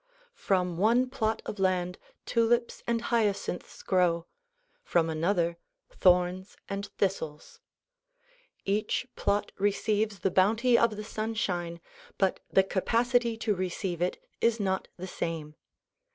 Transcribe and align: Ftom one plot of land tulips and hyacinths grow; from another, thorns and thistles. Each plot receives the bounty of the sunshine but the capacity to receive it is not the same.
Ftom 0.35 0.77
one 0.77 1.07
plot 1.11 1.43
of 1.45 1.59
land 1.59 1.99
tulips 2.25 2.81
and 2.87 2.99
hyacinths 3.13 3.83
grow; 3.83 4.25
from 4.83 5.11
another, 5.11 5.59
thorns 5.91 6.57
and 6.67 6.87
thistles. 6.97 7.59
Each 8.65 9.05
plot 9.15 9.51
receives 9.59 10.21
the 10.21 10.31
bounty 10.31 10.75
of 10.75 10.95
the 10.95 11.03
sunshine 11.03 11.79
but 12.17 12.39
the 12.49 12.63
capacity 12.63 13.37
to 13.45 13.53
receive 13.53 14.01
it 14.01 14.17
is 14.39 14.59
not 14.59 14.87
the 14.97 15.05
same. 15.05 15.53